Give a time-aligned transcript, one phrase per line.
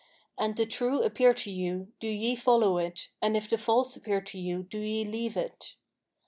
[0.35, 4.19] An the True appear to you, do ye follow it, and if the False appear
[4.19, 5.75] to you do ye leave it.'